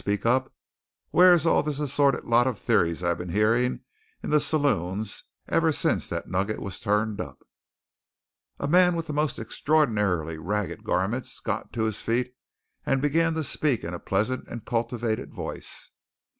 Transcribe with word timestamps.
Speak 0.01 0.25
up! 0.25 0.51
Whar's 1.11 1.45
all 1.45 1.61
this 1.61 1.77
assorted 1.79 2.23
lot 2.23 2.47
of 2.47 2.57
theories 2.57 3.03
I 3.03 3.13
been 3.13 3.29
hearing 3.29 3.81
in 4.23 4.31
the 4.31 4.39
say 4.39 4.57
loons 4.57 5.25
ever 5.47 5.71
since 5.71 6.09
that 6.09 6.27
nugget 6.27 6.59
was 6.59 6.79
turned 6.79 7.21
up?" 7.21 7.43
A 8.59 8.67
man 8.67 8.95
with 8.95 9.05
the 9.05 9.13
most 9.13 9.37
extraordinarily 9.37 10.39
ragged 10.39 10.83
garments 10.83 11.39
got 11.39 11.71
to 11.73 11.83
his 11.83 12.01
feet 12.01 12.35
and 12.83 12.99
began 12.99 13.35
to 13.35 13.43
speak 13.43 13.83
in 13.83 13.93
a 13.93 13.99
pleasant 13.99 14.47
and 14.47 14.65
cultivated 14.65 15.31
voice. 15.35 15.91